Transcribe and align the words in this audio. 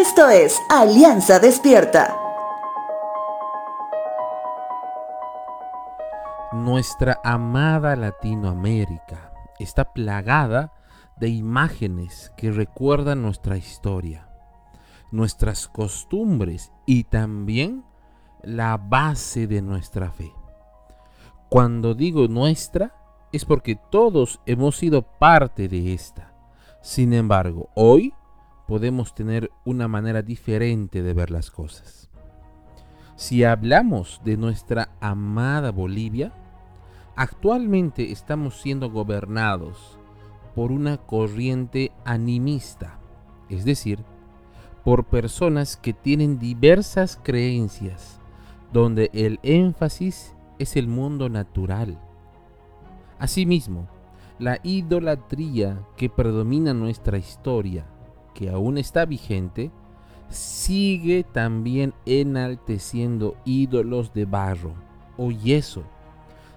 Esto 0.00 0.30
es 0.30 0.58
Alianza 0.70 1.40
Despierta. 1.40 2.16
Nuestra 6.52 7.20
amada 7.22 7.94
Latinoamérica 7.96 9.30
está 9.58 9.92
plagada 9.92 10.72
de 11.18 11.28
imágenes 11.28 12.32
que 12.38 12.50
recuerdan 12.50 13.20
nuestra 13.20 13.58
historia, 13.58 14.26
nuestras 15.10 15.68
costumbres 15.68 16.72
y 16.86 17.04
también 17.04 17.84
la 18.42 18.78
base 18.78 19.46
de 19.46 19.60
nuestra 19.60 20.10
fe. 20.10 20.32
Cuando 21.50 21.92
digo 21.94 22.26
nuestra, 22.26 22.94
es 23.32 23.44
porque 23.44 23.78
todos 23.90 24.40
hemos 24.46 24.78
sido 24.78 25.02
parte 25.02 25.68
de 25.68 25.92
esta. 25.92 26.32
Sin 26.80 27.12
embargo, 27.12 27.68
hoy 27.74 28.14
podemos 28.70 29.16
tener 29.16 29.50
una 29.64 29.88
manera 29.88 30.22
diferente 30.22 31.02
de 31.02 31.12
ver 31.12 31.32
las 31.32 31.50
cosas. 31.50 32.08
Si 33.16 33.42
hablamos 33.42 34.20
de 34.24 34.36
nuestra 34.36 34.90
amada 35.00 35.72
Bolivia, 35.72 36.32
actualmente 37.16 38.12
estamos 38.12 38.60
siendo 38.60 38.88
gobernados 38.88 39.98
por 40.54 40.70
una 40.70 40.98
corriente 40.98 41.90
animista, 42.04 43.00
es 43.48 43.64
decir, 43.64 44.04
por 44.84 45.06
personas 45.06 45.76
que 45.76 45.92
tienen 45.92 46.38
diversas 46.38 47.18
creencias, 47.20 48.20
donde 48.72 49.10
el 49.12 49.40
énfasis 49.42 50.36
es 50.60 50.76
el 50.76 50.86
mundo 50.86 51.28
natural. 51.28 51.98
Asimismo, 53.18 53.88
la 54.38 54.60
idolatría 54.62 55.84
que 55.96 56.08
predomina 56.08 56.70
en 56.70 56.78
nuestra 56.78 57.18
historia, 57.18 57.84
que 58.40 58.48
aún 58.48 58.78
está 58.78 59.04
vigente, 59.04 59.70
sigue 60.30 61.24
también 61.24 61.92
enalteciendo 62.06 63.36
ídolos 63.44 64.14
de 64.14 64.24
barro 64.24 64.72
o 65.18 65.30
yeso, 65.30 65.82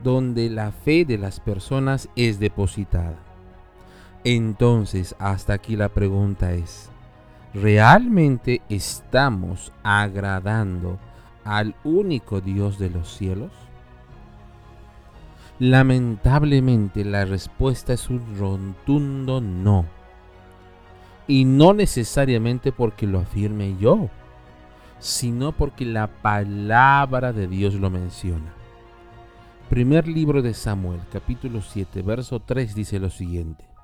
donde 0.00 0.50
la 0.50 0.70
fe 0.70 1.04
de 1.04 1.18
las 1.18 1.40
personas 1.40 2.08
es 2.14 2.38
depositada. 2.38 3.16
Entonces, 4.22 5.16
hasta 5.18 5.54
aquí 5.54 5.74
la 5.74 5.88
pregunta 5.88 6.52
es, 6.52 6.90
¿realmente 7.52 8.62
estamos 8.68 9.72
agradando 9.82 11.00
al 11.42 11.74
único 11.82 12.40
Dios 12.40 12.78
de 12.78 12.90
los 12.90 13.12
cielos? 13.12 13.50
Lamentablemente 15.58 17.04
la 17.04 17.24
respuesta 17.24 17.94
es 17.94 18.08
un 18.10 18.38
rotundo 18.38 19.40
no. 19.40 20.03
Y 21.26 21.44
no 21.44 21.72
necesariamente 21.72 22.72
porque 22.72 23.06
lo 23.06 23.20
afirme 23.20 23.76
yo, 23.78 24.10
sino 24.98 25.52
porque 25.52 25.84
la 25.84 26.06
palabra 26.06 27.32
de 27.32 27.46
Dios 27.46 27.74
lo 27.74 27.90
menciona. 27.90 28.52
Primer 29.70 30.06
libro 30.06 30.42
de 30.42 30.54
Samuel, 30.54 31.00
capítulo 31.10 31.62
7, 31.62 32.02
verso 32.02 32.40
3 32.40 32.74
dice 32.74 32.98
lo 32.98 33.10
siguiente 33.10 33.74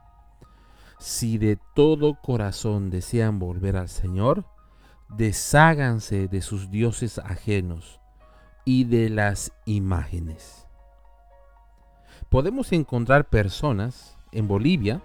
si 1.00 1.38
de 1.38 1.58
todo 1.74 2.14
corazón 2.20 2.90
desean 2.90 3.38
volver 3.38 3.76
al 3.76 3.88
Señor, 3.88 4.44
desháganse 5.08 6.28
de 6.28 6.42
sus 6.42 6.70
dioses 6.70 7.18
ajenos 7.18 8.00
y 8.66 8.84
de 8.84 9.08
las 9.08 9.50
imágenes. 9.64 10.66
Podemos 12.28 12.70
encontrar 12.72 13.30
personas 13.30 14.18
en 14.30 14.46
Bolivia 14.46 15.00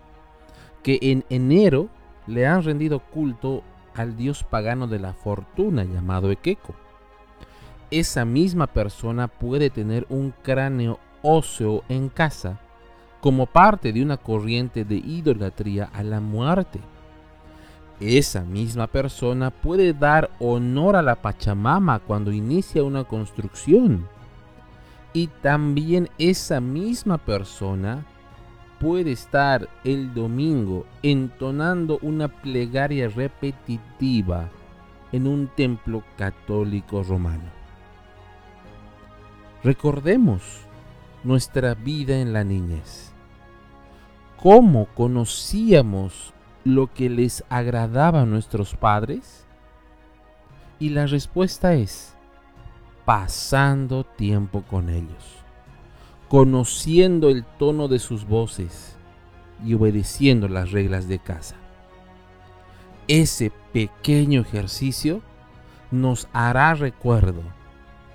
que 0.83 0.99
en 1.01 1.23
enero 1.29 1.89
le 2.27 2.47
han 2.47 2.63
rendido 2.63 2.99
culto 2.99 3.63
al 3.95 4.17
dios 4.17 4.43
pagano 4.43 4.87
de 4.87 4.99
la 4.99 5.13
fortuna 5.13 5.83
llamado 5.83 6.31
Equeco. 6.31 6.75
Esa 7.91 8.25
misma 8.25 8.67
persona 8.67 9.27
puede 9.27 9.69
tener 9.69 10.05
un 10.09 10.33
cráneo 10.41 10.99
óseo 11.21 11.83
en 11.87 12.09
casa 12.09 12.59
como 13.21 13.45
parte 13.45 13.93
de 13.93 14.03
una 14.03 14.17
corriente 14.17 14.85
de 14.85 14.95
idolatría 14.95 15.89
a 15.93 16.03
la 16.03 16.19
muerte. 16.19 16.79
Esa 17.99 18.41
misma 18.41 18.87
persona 18.87 19.51
puede 19.51 19.93
dar 19.93 20.29
honor 20.39 20.95
a 20.95 21.01
la 21.01 21.15
Pachamama 21.15 21.99
cuando 21.99 22.31
inicia 22.31 22.83
una 22.83 23.05
construcción. 23.05 24.07
Y 25.13 25.27
también 25.27 26.09
esa 26.17 26.59
misma 26.59 27.17
persona 27.17 28.05
puede 28.79 29.11
estar 29.11 29.67
el 29.83 30.13
domingo 30.13 30.85
entonando 31.03 31.99
una 32.01 32.27
plegaria 32.27 33.09
repetitiva 33.09 34.49
en 35.11 35.27
un 35.27 35.47
templo 35.47 36.03
católico 36.17 37.03
romano. 37.03 37.49
Recordemos 39.63 40.61
nuestra 41.23 41.73
vida 41.73 42.19
en 42.19 42.33
la 42.33 42.43
niñez 42.43 43.15
cómo 44.45 44.85
conocíamos 44.93 46.31
lo 46.63 46.93
que 46.93 47.09
les 47.09 47.43
agradaba 47.49 48.21
a 48.21 48.25
nuestros 48.27 48.75
padres? 48.75 49.47
Y 50.77 50.89
la 50.89 51.07
respuesta 51.07 51.73
es 51.73 52.15
pasando 53.05 54.03
tiempo 54.03 54.61
con 54.61 54.91
ellos, 54.91 55.43
conociendo 56.27 57.29
el 57.29 57.43
tono 57.43 57.87
de 57.87 57.99
sus 57.99 58.25
voces 58.25 58.95
y 59.63 59.73
obedeciendo 59.73 60.47
las 60.47 60.71
reglas 60.71 61.07
de 61.07 61.19
casa. 61.19 61.55
Ese 63.07 63.51
pequeño 63.71 64.41
ejercicio 64.41 65.21
nos 65.91 66.27
hará 66.33 66.73
recuerdo 66.73 67.43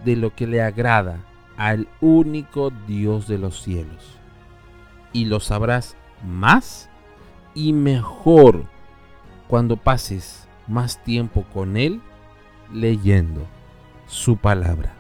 de 0.05 0.17
lo 0.17 0.35
que 0.35 0.47
le 0.47 0.63
agrada 0.63 1.25
al 1.57 1.89
único 2.01 2.71
Dios 2.87 3.29
de 3.29 3.39
los 3.39 3.63
cielos. 3.63 4.19
Y 5.13 5.27
lo 5.27 5.41
sabrás 5.41 5.97
más 6.27 6.89
y 7.55 7.73
mejor 7.73 8.65
cuando 9.49 9.77
pases 9.77 10.49
más 10.69 11.03
tiempo 11.03 11.45
con 11.53 11.77
Él 11.77 12.01
leyendo 12.73 13.47
su 14.07 14.37
palabra. 14.37 15.00